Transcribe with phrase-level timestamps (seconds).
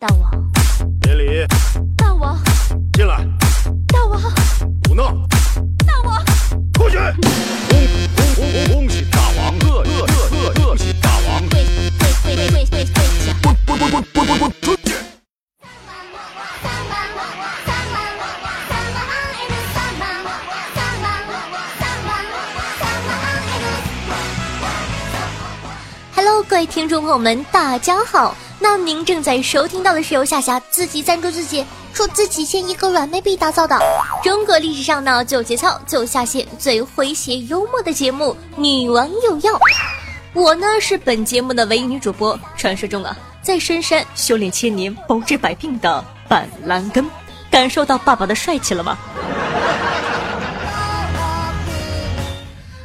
[0.00, 0.30] 大王，
[1.02, 1.46] 别理，
[1.94, 2.34] 大王，
[2.94, 3.18] 进来，
[3.86, 4.18] 大王，
[4.88, 5.12] 胡闹，
[5.86, 6.24] 大王，
[6.72, 6.96] 出去！
[6.96, 7.76] 恭
[8.34, 11.46] 恭恭恭喜大王，贺贺贺贺喜大王！
[11.50, 11.62] 跪
[12.22, 13.36] 跪跪跪跪跪下！
[13.42, 14.94] 滚滚滚滚滚滚滚出去
[26.16, 28.34] ！Hello，各位听众朋友们，大家好。
[28.62, 31.64] 那您正在收听到的是由夏夏自己赞助自己，
[31.94, 33.78] 出自己千一个软妹币打造的
[34.22, 39.54] 中国历史上呢最有节操、最有下限、最诙谐幽默的节目《女王有药》。
[40.34, 47.04] 我呢是本节目的唯一女主播，传说中啊，在深山修炼千年、包治百病的板蓝根。
[47.50, 48.96] 感受到爸爸的帅气了吗？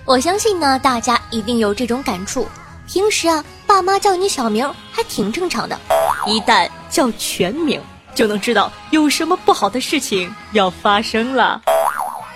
[0.06, 2.48] 我相信呢，大家一定有这种感触。
[2.88, 5.78] 平时啊，爸妈叫你小名还挺正常的，
[6.26, 7.82] 一旦叫全名，
[8.14, 11.62] 就能知道有什么不好的事情要发生了。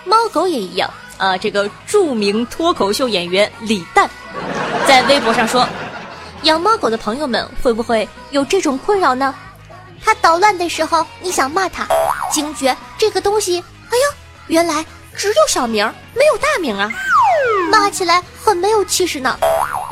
[0.05, 1.37] 猫狗也一样啊。
[1.37, 4.09] 这个著名脱口秀演员李诞
[4.87, 5.67] 在微博上说
[6.43, 9.33] ：“养猫狗的朋友们会不会有这种困扰呢？
[10.03, 11.85] 它捣乱的时候，你想骂它，
[12.31, 14.15] 惊觉这个东西，哎呦，
[14.47, 14.83] 原来
[15.15, 16.89] 只有小名没有大名啊，
[17.69, 19.37] 骂起来很没有气势呢。”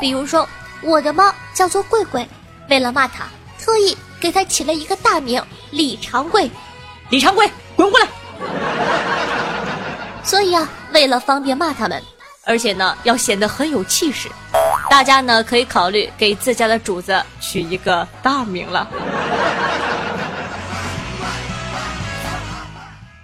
[0.00, 0.48] 比如说，
[0.82, 2.26] 我的猫叫做贵贵，
[2.70, 3.24] 为了骂它，
[3.58, 6.50] 特意给它起了一个大名李长贵。
[7.10, 8.06] 李长贵，滚过来！
[10.22, 12.02] 所以啊，为了方便骂他们，
[12.44, 14.28] 而且呢要显得很有气势，
[14.90, 18.86] 大家呢可以考虑给自家的主子取一个大名了。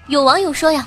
[0.06, 0.86] 有网友说呀，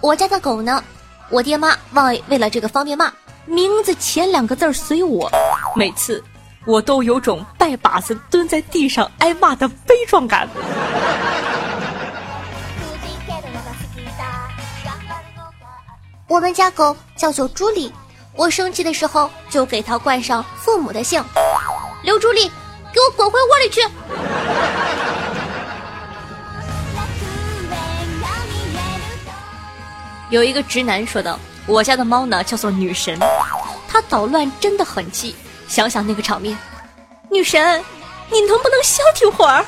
[0.00, 0.82] 我家的狗呢，
[1.30, 3.12] 我爹妈忘为了这个方便骂。
[3.46, 5.30] 名字前两个字随我，
[5.74, 6.22] 每次
[6.64, 10.48] 我都有种拜把子蹲在地上挨骂的悲壮感。
[16.28, 17.92] 我们家狗叫做朱莉，
[18.34, 21.22] 我生气的时候就给它冠上父母的姓，
[22.02, 22.48] 刘朱莉，
[22.92, 23.80] 给我滚回窝里去。
[30.30, 31.38] 有一个直男说道。
[31.66, 33.18] 我家的猫呢，叫做女神，
[33.88, 35.34] 它捣乱真的很气。
[35.68, 36.56] 想想那个场面，
[37.30, 37.82] 女神，
[38.30, 39.64] 你能不能消停会儿？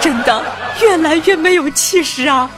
[0.00, 0.42] 真的
[0.80, 2.48] 越来越没有气势啊！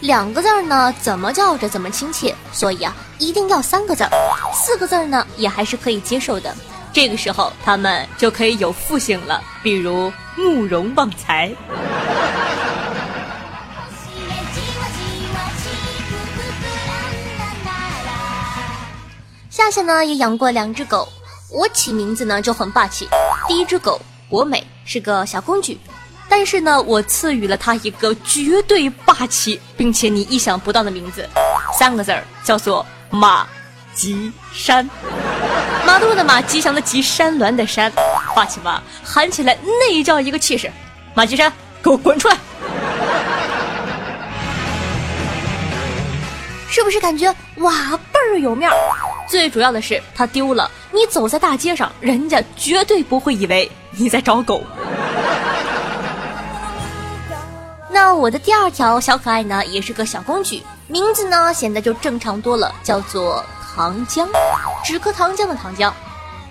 [0.00, 4.10] 两个字儿呢，怎么叫着怎么亲切，所以啊，一定要三个字儿。
[4.52, 6.54] 四个字儿呢，也还是可以接受的。
[6.92, 11.52] 这个时候，他们就可以有复姓了，比如慕容旺财。
[19.62, 21.06] 夏夏呢也养过两只狗，
[21.48, 23.08] 我起名字呢就很霸气。
[23.46, 25.78] 第一只狗国美是个小公举，
[26.28, 31.28] 但是呢我赐予了它一个绝对霸气并且你意想不到的名字，
[31.78, 33.46] 三个字儿叫做马
[33.94, 34.84] 吉山。
[35.86, 37.92] 马路的马，吉祥的吉，山峦的山，
[38.34, 38.82] 霸气吧？
[39.04, 40.68] 喊起来那叫一个气势。
[41.14, 42.36] 马吉山，给我滚出来！
[46.68, 48.76] 是不是感觉哇倍儿有面儿？
[49.32, 50.70] 最主要的是，它丢了。
[50.90, 54.62] 你走在大街上，人家绝对不会以为你在找狗。
[57.88, 63.42] 那我的第二条小可爱呢，也是个小公举，名字呢显得就正常多了，叫做
[63.74, 64.28] 糖浆，
[64.84, 65.90] 止咳糖浆的糖浆。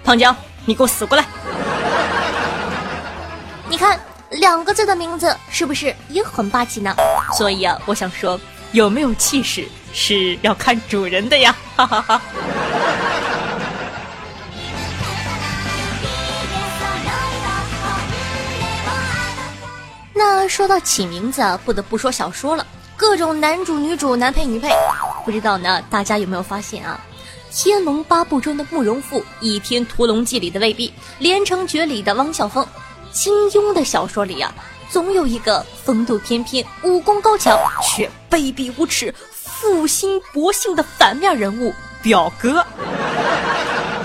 [0.04, 1.24] 糖浆，你给我死过来！
[3.70, 4.00] 你看
[4.32, 6.96] 两个字的名字是不是也很霸气呢？
[7.38, 8.42] 所以啊，我想说，
[8.72, 11.56] 有没有气势是要看主人的呀！
[11.76, 12.20] 哈哈哈。
[20.24, 22.64] 那说到起名字啊，不得不说小说了，
[22.96, 24.70] 各种男主、女主、男配、女配，
[25.26, 27.00] 不知道呢，大家有没有发现啊？
[27.64, 32.64] 《天龙八部》中的慕容复，《倚天屠龙记》里的魏碧，《连城诀》里的汪小凤，
[33.12, 34.54] 金庸的小说里啊，
[34.92, 41.74] 总有一个风度翩翩、武功高强却卑鄙无耻、负心薄幸的反面人物
[42.04, 42.64] 表哥。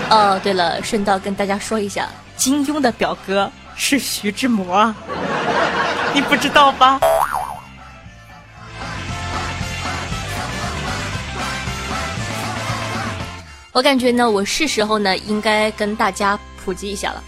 [0.09, 4.91] 哦，对了，顺道跟大家说一下，金庸的表哥是徐志摩。
[6.17, 6.99] 你不知道吧？
[13.71, 16.35] 我感觉呢，我是时候呢，应该跟大家
[16.65, 17.23] 普及一下了。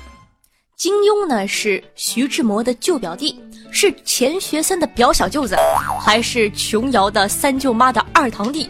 [0.75, 3.39] 金庸呢是徐志摩的旧表弟，
[3.69, 5.55] 是钱学森的表小舅子，
[6.01, 8.67] 还是琼瑶的三舅妈的二堂弟。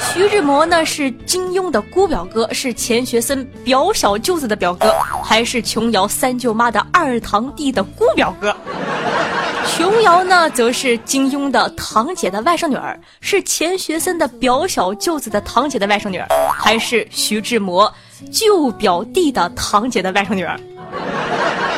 [0.00, 4.92] 徐志摩呢是金庸的姑表哥，是钱学森表小舅子的表哥，
[5.22, 8.54] 还是琼瑶三舅妈的二堂弟的姑表哥？
[9.76, 17.92] 琼瑶呢，则是金庸的堂姐的外甥女儿，是钱学森的表小舅子的堂姐的外甥女儿，还是徐志摩
[18.32, 20.58] 舅表弟的堂姐的外甥女儿？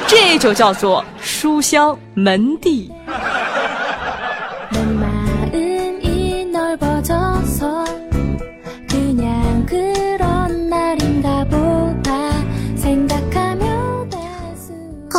[0.06, 2.90] 这就叫做书香门第。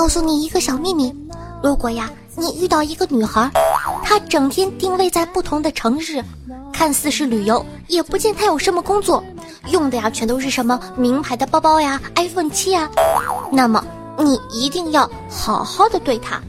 [0.03, 1.15] 告诉你一个小秘密，
[1.63, 2.11] 如果呀。
[2.35, 3.49] 你遇到一个女孩，
[4.03, 6.21] 她整天定位在不同的城市，
[6.73, 9.23] 看似是旅游，也不见她有什么工作，
[9.69, 12.89] 用的呀全都是什么名牌的包包呀，iPhone 七呀。
[13.49, 13.81] 那么
[14.17, 16.41] 你一定要好好的对她，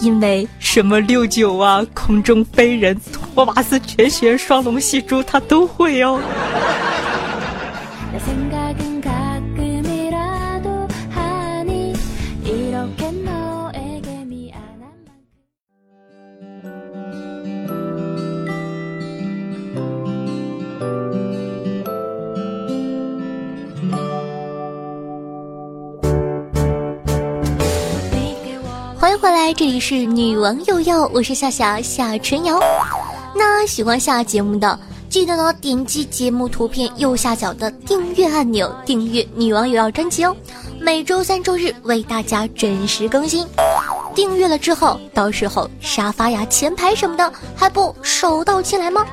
[0.00, 6.20] 因为什么六九啊，空中飞人，托马斯全旋，双龙戏珠，她都会哦。
[29.16, 32.60] 迎回来，这里是女王又要，我是夏夏夏春瑶。
[33.34, 34.78] 那喜欢下节目的，
[35.08, 40.36] 记得呢点击节目图片右下角的订阅按钮，订阅女王又要专辑哦。
[40.78, 43.46] 每周三、周日为大家准时更新。
[44.14, 49.06] 订阅了之后，到时候沙发呀、前排什么的还不手到擒来吗？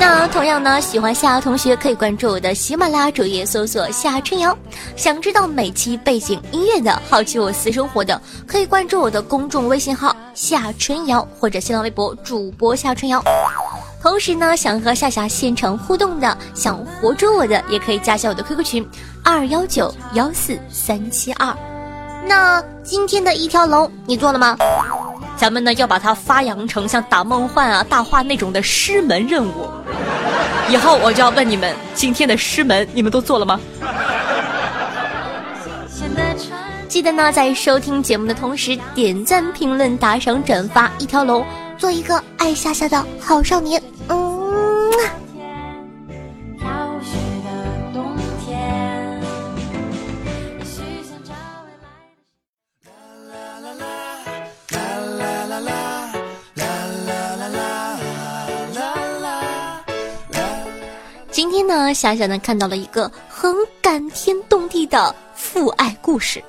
[0.00, 4.56] 那同样呢，喜欢夏同学可以关注我的喜马拉雅主页，搜索夏春瑶。
[4.96, 13.22] 想知道每期背景音乐的，好奇我私生活的，可以关注我的公众微信号夏春瑶或者新浪微博主播夏春瑶。
[14.00, 18.88] 同时呢，想和夏夏现场互动的，想活捉我的，也可以加下我的 QQ 群
[19.24, 21.54] 二幺九幺四三七二。
[22.24, 24.56] 那今天的一条龙你做了吗？
[25.38, 29.70] 咱们呢要把它发扬成像打梦幻啊、大话那种的师门任务。
[30.68, 33.58] 以后我就要问你们，今天的师门你们都做了吗？
[36.88, 41.44] 记得呢，在收听节目的同时，点赞、评论、打赏、转发一条龙，
[41.76, 43.80] 做一个爱夏夏的好少年。
[61.88, 66.42] 呢，夏夏呢看到了一个很感天动地的父爱故事。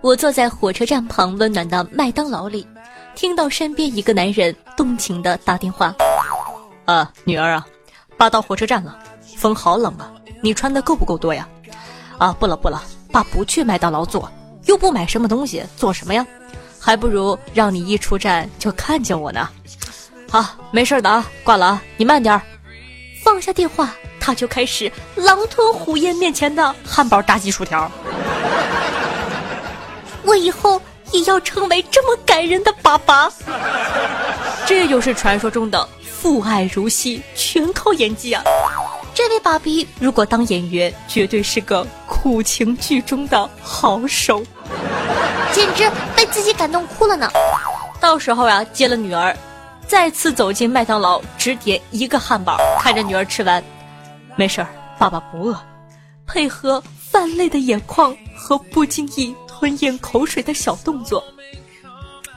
[0.00, 2.66] 我坐在火车站旁温暖的麦当劳里，
[3.14, 5.94] 听到身边一个男人动情的打电话
[6.84, 7.64] ：“啊，女儿啊，
[8.16, 8.98] 爸到火车站了，
[9.36, 10.10] 风好冷啊，
[10.42, 11.48] 你穿的够不够多呀？
[12.18, 12.82] 啊，不了不了，
[13.12, 14.28] 爸不去麦当劳坐，
[14.64, 16.26] 又不买什么东西，做什么呀？
[16.80, 19.48] 还不如让你一出站就看见我呢。
[20.28, 22.42] 好，没事的啊，挂了啊，你慢点儿。”
[23.22, 27.90] 放下电话，他就开始狼吞虎咽面前的汉堡、炸鸡、薯条。
[30.24, 30.80] 我以后
[31.12, 33.30] 也要成为这么感人的爸爸。
[34.66, 38.42] 这就是传说中的父爱如昔，全靠演技啊！
[39.14, 44.42] 这位爸比如果当演员，绝对是个苦情剧中的好手，
[45.52, 47.28] 简直被自己感动哭了呢。
[48.00, 49.36] 到时候啊，接了女儿。
[49.90, 53.60] 再次走进麦当劳，只点一个汉堡，看着女儿吃完，
[54.36, 55.60] 没事儿，爸爸不饿。
[56.28, 61.18] 配合泛泪的眼眶和不经意吞咽口水的小动作，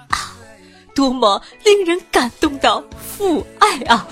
[0.09, 0.33] 啊，
[0.95, 4.07] 多么令人感动的父爱啊！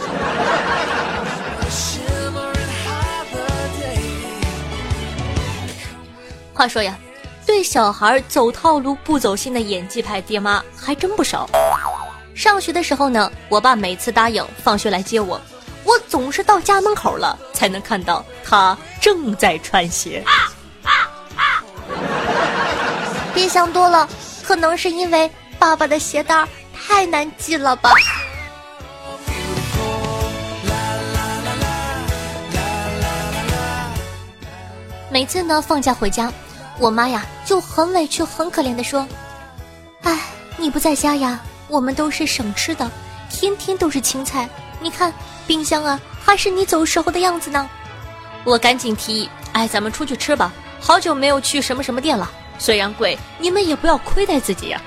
[6.53, 6.95] 话说呀，
[7.43, 11.49] 对小孩走套路不走心的演技派爹妈还真不少。
[12.33, 15.39] 上学的时候呢，我爸每次答应放学来接我，
[15.83, 20.23] 我总是到家门口了才能看到他正在穿鞋。
[23.33, 24.07] 别想多了，
[24.43, 27.91] 可能是因为爸爸的鞋带太难系了吧。
[35.09, 36.31] 每次呢放假回家，
[36.79, 39.05] 我妈呀就很委屈、很可怜的说
[40.03, 40.19] ：“哎，
[40.57, 41.39] 你不在家呀。”
[41.71, 42.91] 我们都是省吃的，
[43.29, 44.47] 天天都是青菜。
[44.81, 45.13] 你看
[45.47, 47.69] 冰箱啊，还是你走时候的样子呢。
[48.43, 50.51] 我赶紧提议，哎，咱们出去吃吧。
[50.81, 54.81] 好久没有去什么什么店了，虽然贵，你们也不要亏待自己呀。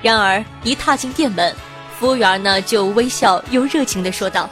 [0.00, 1.52] 然而一踏进店门，
[1.98, 4.48] 服务员呢就微笑又热情地说道：“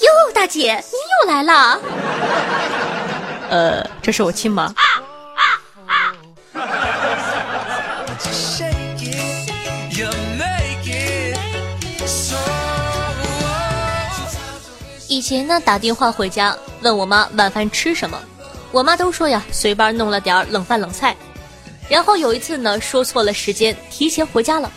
[0.00, 1.80] 哟，大姐，您又来了。
[3.48, 4.70] 呃，这是我亲妈。
[15.08, 18.18] 以前呢，打电话回家问我妈晚饭吃什么，
[18.72, 21.14] 我妈都说呀，随便弄了点冷饭冷菜。
[21.88, 24.70] 然后有一次呢，说错了时间，提前回家了。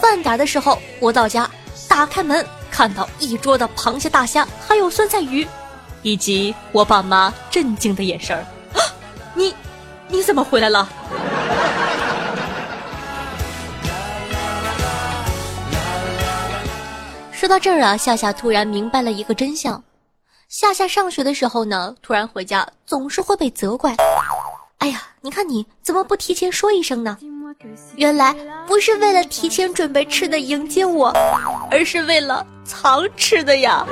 [0.00, 1.48] 饭点的时候，我到家，
[1.88, 5.46] 打开门，看到一桌的螃蟹、大虾，还有酸菜鱼，
[6.02, 8.44] 以及我爸妈震惊的眼神儿。
[9.34, 9.54] 你，
[10.08, 10.86] 你怎么回来了？
[17.42, 19.82] 说到这儿啊，夏夏突然明白了一个真相：
[20.48, 23.96] 夏夏上学的时候呢，突然回家总是会被责怪。
[24.78, 27.18] 哎呀，你看你怎么不提前说一声呢？
[27.96, 28.32] 原来
[28.64, 31.08] 不是为了提前准备吃的迎接我，
[31.68, 33.84] 而是为了藏吃的呀。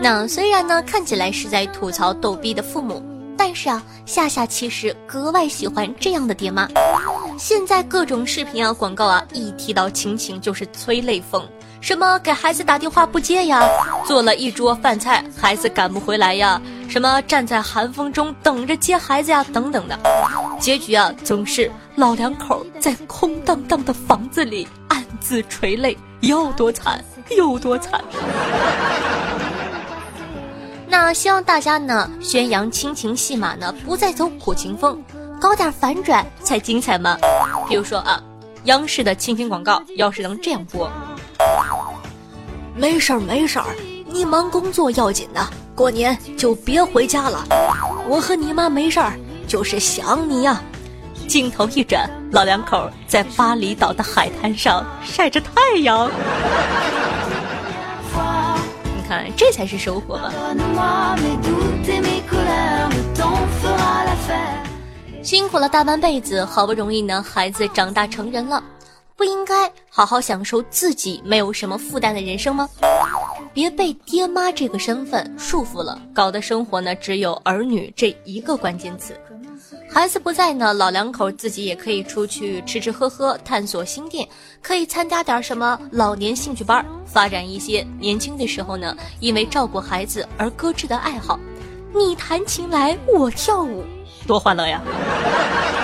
[0.00, 3.00] 那虽然呢，看起来是在吐槽逗逼的父母。
[3.42, 6.68] 但是啊，夏夏其实格外喜欢这样的爹妈。
[7.38, 11.42] 现在各种视频啊、广告啊，一提到亲情就是催泪风，
[11.80, 13.66] 什么给孩子打电话不接呀，
[14.06, 19.98] 做了一桌饭菜孩子赶不回来呀，什么站在寒风中等着接孩子呀，等等的，
[20.60, 28.04] 结局啊总是老两口在空荡荡的房子里暗自垂泪，有多惨有多惨。
[30.90, 35.00] 那希望大家呢宣扬亲情戏码呢不再走苦情风，
[35.40, 37.16] 搞点反转才精彩嘛。
[37.68, 38.20] 比如说啊，
[38.64, 40.90] 央视的亲情广告要是能这样播：
[42.74, 43.66] 没事儿没事儿，
[44.08, 47.44] 你忙工作要紧的，过年就别回家了。
[48.08, 49.12] 我和你妈没事儿，
[49.46, 50.60] 就是想你呀。
[51.28, 56.10] 镜头一转，老两口在巴厘岛的海滩上晒着太阳。
[59.10, 60.32] 看，这才是收获吧。
[65.20, 68.62] 辛苦了大半辈子，好不容易呢，孩子长大成人了，
[69.16, 72.68] 不应该好好享受自己没有什么负担的人生吗？
[73.52, 79.12] 别被爹妈这个身份束缚了，搞得生活呢只有儿女这一个关键词。
[79.88, 84.28] 孩子不在呢，老两口自己也可以出去吃吃喝喝，探索新店，
[84.62, 91.38] 可以参加点什么老年兴趣班，发展一些年轻的时候呢因为照顾孩子而搁置的爱好。
[91.92, 93.84] 你弹琴来，我跳舞，
[94.26, 94.80] 多欢乐呀！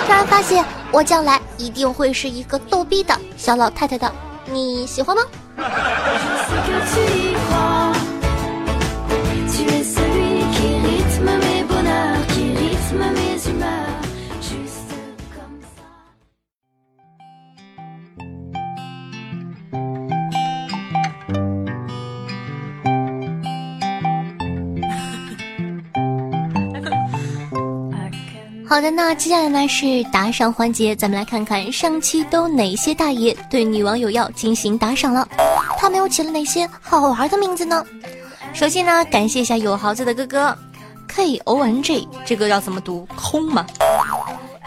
[0.07, 4.13] 突然发现，我将来一定会是一个逗逼的小老太太的，
[4.49, 5.23] 你喜欢吗？
[28.77, 35.27] 好的，那接下来呢是打赏环节，咱们来看看上期都哪些大爷对女网友要进行打赏了，
[35.79, 37.83] 他们又起了哪些好玩的名字呢？
[38.53, 40.59] 首先呢，感谢一下有豪子的哥哥
[41.09, 43.09] ，K O N G，这个要怎么读？
[43.17, 43.65] 空吗？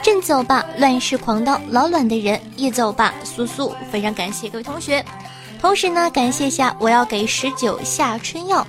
[0.01, 5.06] 镇子欧巴，乱世狂刀，老卵的人，叶子欧巴，苏苏，非常感谢各位同学，
[5.62, 8.66] 同时呢，感谢一下我要给十九下春药。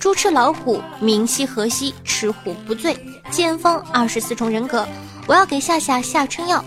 [0.00, 1.94] 猪吃老虎，明夕何夕？
[2.02, 2.98] 吃虎不醉。
[3.30, 4.86] 剑锋二十四重人格，
[5.26, 6.62] 我要给夏夏下春药。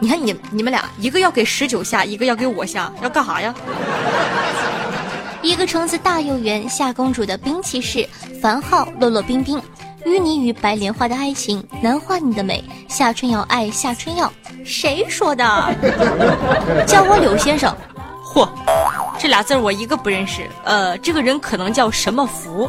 [0.00, 3.54] 你看你你们俩，一个要给十九下，一个要给我下，要干啥呀？
[5.42, 8.06] 一个橙子大又圆，夏公主的兵器士
[8.42, 9.60] 樊浩落落冰冰，
[10.04, 12.62] 淤泥与白莲花的爱情，难画你的美。
[12.88, 14.32] 夏春瑶爱夏春药，
[14.64, 15.44] 谁说的？
[16.86, 17.74] 叫我柳先生。
[18.34, 18.48] 嚯！
[19.18, 22.68] 这俩字我一个不认识，呃，这个人可能叫什么福？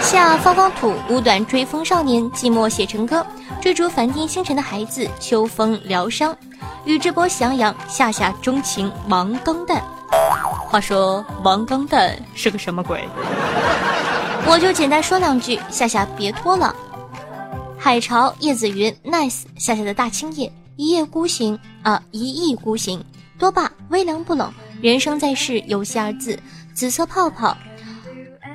[0.00, 3.26] 夏方方土，五短追风少年，寂寞写成歌，
[3.60, 6.36] 追逐梵天星辰的孩子，秋风疗伤，
[6.84, 9.82] 宇智波喜羊羊，夏夏钟情王钢蛋。
[10.68, 13.08] 话说王钢蛋是个什么鬼？
[14.46, 16.74] 我就简单说两句，夏夏别拖了。
[17.78, 23.04] 海潮叶子云，nice，夏夏的大青叶，一夜孤行啊，一意孤行，
[23.38, 24.52] 多霸微凉不冷。
[24.80, 26.38] 人生在世，有戏二字。
[26.74, 27.56] 紫色泡泡，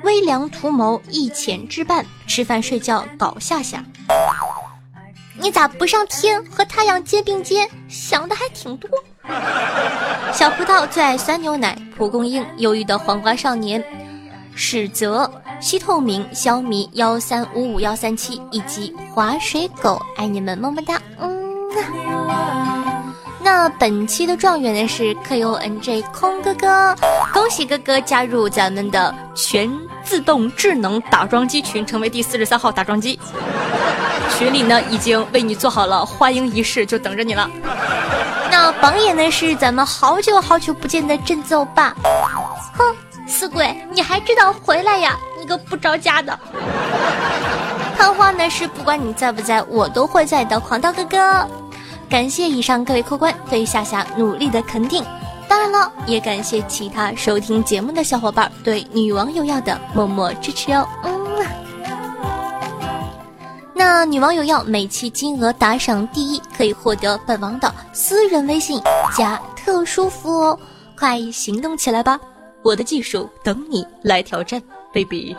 [0.04, 2.04] 微凉图谋，一浅之半。
[2.26, 3.84] 吃饭睡觉搞下下，
[5.38, 7.68] 你咋不上天和太阳肩并肩？
[7.88, 8.90] 想的还挺多。
[10.32, 11.76] 小葡萄最爱酸牛奶。
[11.96, 13.82] 蒲公英，忧郁的黄瓜少年。
[14.54, 15.30] 史泽，
[15.60, 21.00] 西透明，小米幺三五五幺三七以及划水狗，爱你们么么哒。
[21.18, 22.81] 嗯。
[23.44, 26.94] 那本期的状元呢是 K O N J 空哥哥，
[27.32, 29.70] 恭喜哥哥加入咱们的全
[30.04, 33.18] 自动智能打桩机群，成为第四十三号打桩机。
[34.38, 37.50] 群里呢已经为你做好了欢迎仪式，就等着你了。
[38.50, 41.94] 那榜眼呢是咱们好久好久不见的镇子欧巴。
[42.74, 42.94] 哼，
[43.26, 45.18] 死鬼，你还知道回来呀？
[45.40, 46.38] 你个不着家的。
[47.98, 50.60] 探花呢是不管你在不在，我都会在的。
[50.60, 51.48] 狂刀哥哥。
[52.12, 55.02] 感谢以上各位客官对夏夏努力的肯定，
[55.48, 60.86] 当然了，也感谢其他收听节目的小伙伴对女王有药的默默支持哦。
[61.04, 61.10] 嗯，
[63.74, 68.78] 那女王有要每期金额打赏第一，可以获得本王的私人微信
[69.16, 70.58] 加特殊服务哦，
[70.94, 72.20] 快行动起来吧！
[72.62, 75.34] 我的技术等你来挑战，baby。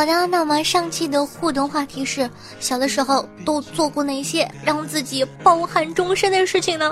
[0.00, 2.26] 好的，那我们上期的互动话题是：
[2.58, 6.90] 小的时候都做过哪些让自己抱憾终身的事情呢？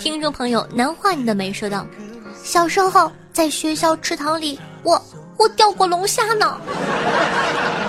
[0.00, 1.86] 听众朋友，南化你的眉说道：
[2.42, 4.98] 小时候在学校池塘里，我
[5.36, 6.58] 我钓过龙虾呢。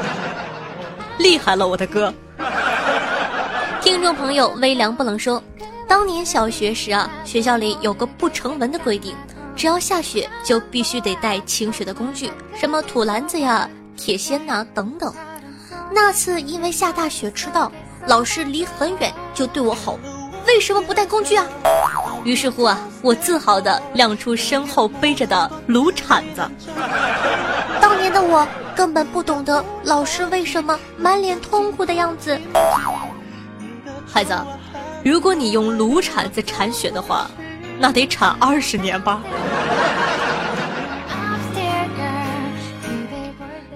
[1.18, 2.14] 厉害了，我的哥！
[3.80, 5.42] 听众朋友，微凉不冷说：
[5.88, 9.16] 当年小学时啊，学校里有个不成文的规定。
[9.56, 15.14] 只要下雪，就必须得带清雪的工具，什么土篮子呀、铁锨呐等等。
[15.92, 17.72] 那次因为下大雪迟到，
[18.08, 20.00] 老师离很远就对我吼
[20.48, 21.46] ：“为什么不带工具啊？”
[22.24, 26.50] 于是乎啊，我自豪地亮出身后背着的炉铲子。
[27.82, 32.40] 当年的我根本不懂得老师为什么满脸痛苦的样子。
[34.08, 34.36] 孩子，
[35.04, 37.28] 如果你用炉铲子铲雪的话。
[37.78, 39.22] 那得铲二十年吧。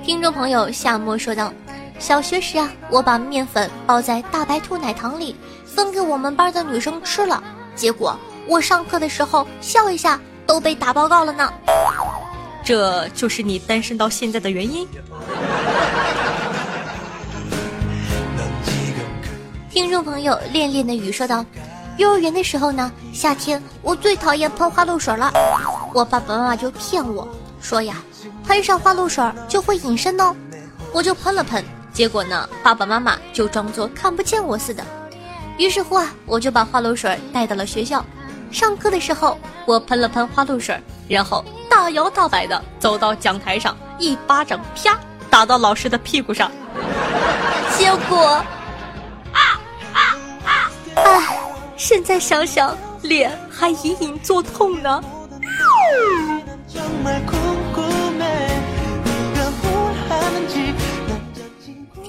[0.09, 1.53] 听众朋友夏沫说道
[2.01, 7.43] ：“小学时啊，我把面粉包在大白兔奶糖里，分给我们班的女生吃了。
[7.75, 8.17] 结果
[8.47, 11.53] 我上课的时候笑一下都被打报告了呢。
[12.65, 14.87] 这就是你单身到现在的原因。”
[19.69, 21.45] 听众朋友恋恋的雨说道。
[21.97, 25.31] 幼儿园的时候呢，夏天我最讨厌喷花露水了。
[25.93, 27.27] 我爸爸妈妈就骗我
[27.61, 27.97] 说呀，
[28.49, 30.35] 喷上花露水就会隐身哦。
[30.91, 34.83] 我就喷了喷，结果呢，爸爸妈妈就装作看不见我似的。
[35.59, 38.03] 于是乎啊，我就把花露水带到了学校。
[38.51, 46.51] 上课的时候，我喷了喷花露水，然后大摇大摆的走到讲台上，一巴掌啪打到老师的屁股上。
[47.77, 48.43] 结果，
[49.31, 49.61] 啊
[49.93, 50.01] 啊
[50.43, 50.71] 啊！
[50.95, 51.39] 唉。
[51.77, 55.03] 现在想想，脸还隐隐作痛呢。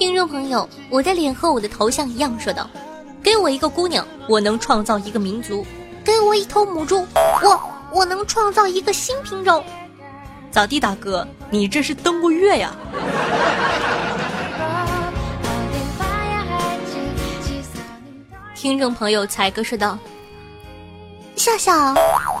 [0.01, 2.67] 听众朋友，我的脸和我的头像一样，说道
[3.21, 5.63] ：“给我一个姑娘，我能创造一个民族；
[6.03, 7.05] 给我一头母猪，
[7.43, 7.61] 我
[7.93, 9.63] 我能创造一个新品种。”
[10.49, 12.75] 咋地，大哥，你这是登过月呀？
[18.55, 19.99] 听众朋友，才哥说道
[21.37, 21.93] ：“夏夏，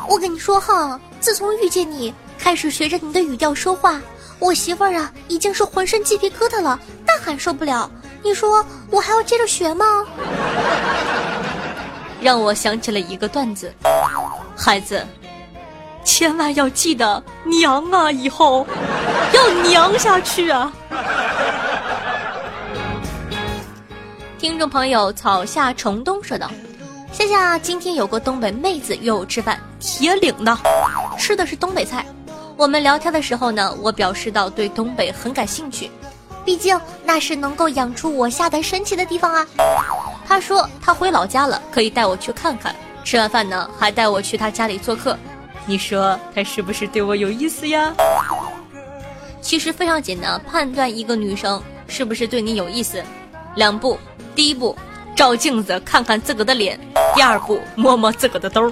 [0.09, 4.01] 我跟你说哈，自从遇见你，开始学着你的语调说话，
[4.39, 7.89] 我媳妇儿啊已经是浑身鸡皮疙瘩了，大喊受不了。
[8.23, 9.85] 你说我还要接着学吗？”
[12.21, 13.73] 让我想起了一个段子：
[14.55, 15.03] 孩子，
[16.03, 18.65] 千万要记得娘啊，以后
[19.33, 20.71] 要娘下去啊。
[24.37, 26.51] 听众朋友，草下虫冬说道
[27.11, 30.55] ：“夏夏，今天有个东北妹子约我吃饭，铁岭的，
[31.17, 32.05] 吃的是东北菜。
[32.55, 35.89] 我们聊天的时候呢，我表示到对东北很感兴趣，
[36.43, 39.45] 毕竟那是能够养出我下的神奇的地方啊。
[40.27, 42.75] 他说他回老家了，可以带我去看看。
[43.03, 45.17] 吃完饭呢，还带我去他家里做客。
[45.65, 47.93] 你说他是不是对我有意思呀？
[49.41, 53.03] 其实非常简单，判断一个女生是不是对你有意思，
[53.55, 53.97] 两步。”
[54.33, 54.77] 第一步，
[55.15, 56.77] 照镜子看看自个的脸；
[57.13, 58.71] 第二步，摸摸自个的兜。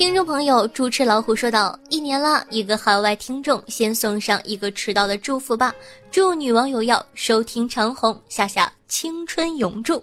[0.00, 5.74] 听众朋友，猪吃老虎说道：“一年了，一个海外听众先送上一个迟到的祝福吧，
[6.10, 10.02] 祝女网友要收听长虹，夏夏青春永驻。”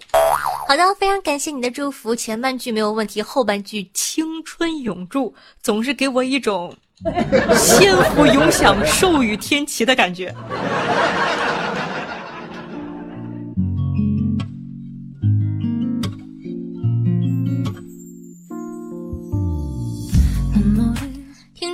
[0.69, 5.33] 好的，非常感谢你的祝福，前半句没有问题，后半句青春永驻
[5.63, 6.71] 总是给我一种
[7.55, 10.31] 仙福 永享、寿与天齐的感觉。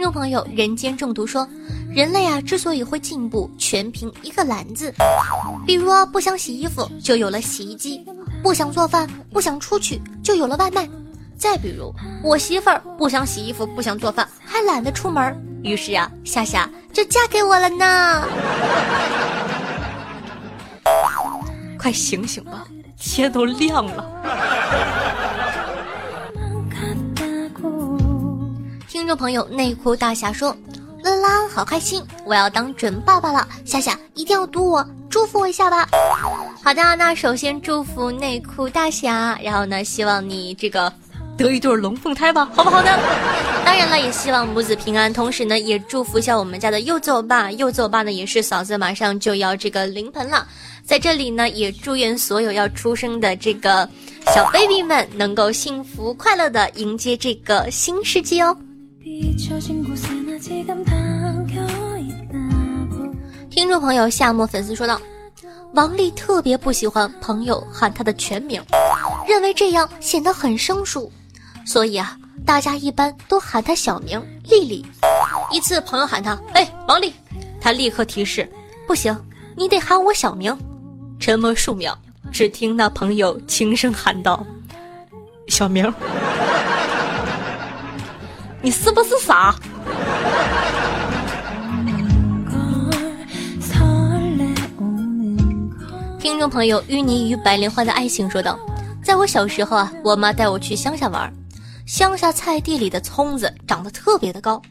[0.03, 1.47] 众朋友，人间中毒说，
[1.89, 4.93] 人类啊之所以会进步，全凭一个懒字。
[5.65, 8.03] 比如啊不想洗衣服，就有了洗衣机；
[8.43, 10.85] 不想做饭，不想出去，就有了外卖。
[11.37, 18.27] 再比如，我媳妇儿不想洗衣服，不想做饭，还懒得出门，于是啊，夏夏就嫁给我了呢。
[21.79, 22.67] 快醒醒吧，
[22.99, 25.12] 天都亮了。
[29.03, 30.55] 听众朋友，内裤大侠说
[31.03, 33.45] ：“乐啦，好开心，我要当准爸爸了。
[33.65, 35.89] 夏夏一定要读我，祝福我一下吧。”
[36.63, 40.89] 好的，那首先祝福内裤大侠，然后呢，希望你这个
[41.37, 42.91] 得一对龙凤胎吧，好不好呢？
[43.65, 47.51] 当然了，也希望母子平安，同时呢，也祝福一下我们家的柚子欧巴。
[47.51, 50.47] 柚子欧巴呢，也是嫂子马上就要这个临盆了，
[50.85, 53.85] 在这里呢，也祝愿所有要出生的这个
[54.33, 58.55] 小 baby 们能够幸福快乐的迎接这个新世纪哦。
[63.49, 64.97] 听众朋友夏末粉丝说道
[65.75, 68.63] ：“王丽特别不喜欢朋友喊她的全名，
[69.27, 71.11] 认为这样显得很生疏，
[71.65, 74.85] 所以啊，大家一般都喊她小名丽丽。
[75.51, 77.13] 一次朋友喊她：‘哎，王丽’，
[77.59, 78.49] 她立刻提示
[78.87, 79.13] ：‘不行，
[79.57, 80.57] 你得喊我小名。’
[81.19, 81.93] 沉默数秒，
[82.31, 84.45] 只听那朋友轻声喊道
[85.49, 85.93] ：‘小名。’”
[88.63, 89.53] 你是不是傻？
[96.17, 98.57] 听众朋友，淤泥与白莲花的爱情说道
[99.03, 101.29] ：“在我小时候啊，我妈带我去乡下玩，
[101.85, 104.61] 乡下菜地里的葱子长得特别的高，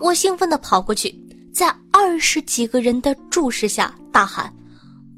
[0.00, 1.12] 我兴奋的跑过去，
[1.52, 4.52] 在二十几个人的注视下大喊：‘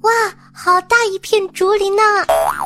[0.01, 0.11] 哇，
[0.51, 2.03] 好大一片竹林呐！’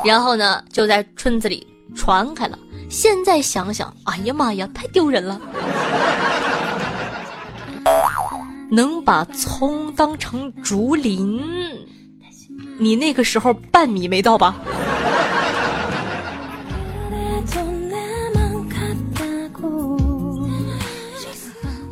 [0.06, 2.56] 然后呢，就在村子里传开了。”
[2.92, 5.40] 现在想想，哎呀妈呀，太丢人了！
[8.70, 11.40] 能把葱当成竹林，
[12.78, 14.54] 你那个时候半米没到吧？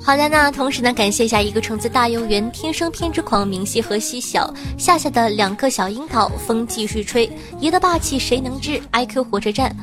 [0.05, 9.75] 好的，那同时呢，感谢一下一个橙子大游园、天生偏执狂、明晰和西小夏夏的两颗小樱桃，风继续吹，爷的霸气谁能治？IQ 火车站。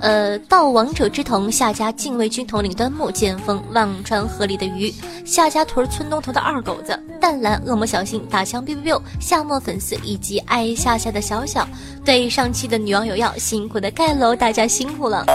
[0.00, 4.92] 呃，盗王者之瞳，夏家禁卫军统领端木剑锋，忘川河里的鱼，
[5.26, 11.68] 夏家屯村东头的二狗子，淡蓝恶魔小新，打枪 biu biu biu，夏末粉丝以及爱夏夏的小小，
[12.02, 15.26] 对上期的女网友要辛苦的盖楼，大家辛苦了。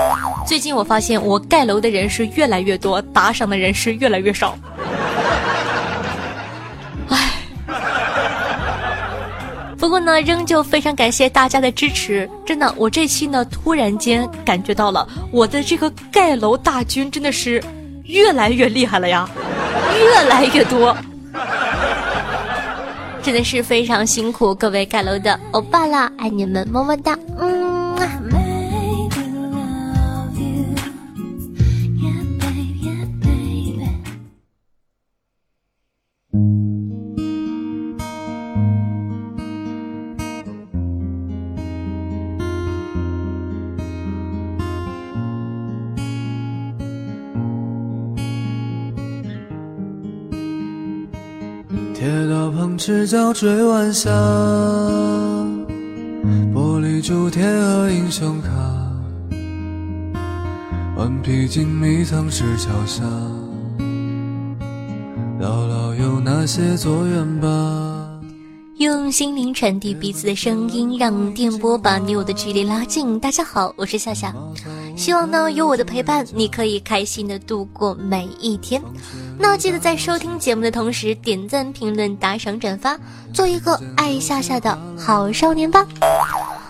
[0.48, 4.58] 最近我发现我盖楼的人是越来越多，打赏的人是越来越少。
[9.86, 12.28] 不过呢，仍旧非常感谢大家的支持。
[12.44, 17.64] 真的，我这期呢，突然间感觉到了我的这个盖楼大军真的是
[18.06, 19.30] 越来越厉害了呀，
[19.96, 20.98] 越来越多，
[23.22, 27.85] 真的是非常辛苦各位盖楼的欧巴啦，爱你们，么么哒，嗯。
[52.88, 54.12] 赤脚追晚霞，
[56.54, 58.52] 玻璃珠贴和英雄卡，
[60.96, 63.04] 顽皮筋迷藏石桥下，
[65.42, 68.22] 姥姥有那些作业吧。
[68.78, 73.20] 用心灵传递彼此的声音，让电波把你我的距离拉近。
[73.20, 74.32] 大家好，我是夏夏，
[74.96, 78.82] 希望呢有我的陪伴，你可以开心的度过每一天。
[79.38, 82.98] 那记得在收听节目的同时，点赞、评论、打赏、转发，
[83.34, 85.86] 做一个爱夏夏的好少年吧。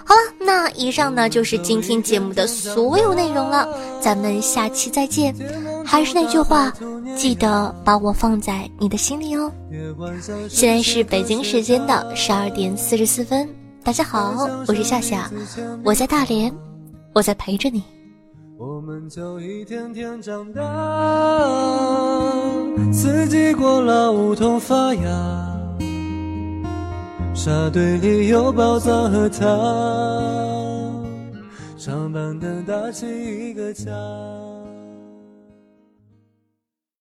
[0.07, 3.67] 好了，那以上呢就是今天节目的所有内容了，
[4.01, 5.35] 咱们下期再见。
[5.85, 6.73] 还是那句话。
[7.15, 9.49] 记得把我放在你的心里哦。
[10.49, 13.47] 现在是北京时间的十二点四十四分，
[13.85, 15.31] 大家好，我是夏夏，
[15.81, 16.53] 我在大连，
[17.13, 17.81] 我在陪着你。
[18.57, 20.61] 我们就一天天长大。
[22.91, 25.57] 四季过老，梧桐发芽，
[27.33, 31.05] 沙堆里有宝藏和糖，
[31.77, 33.05] 长板凳搭起
[33.49, 33.91] 一个家。